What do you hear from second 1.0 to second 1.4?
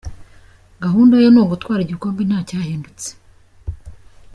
yo ni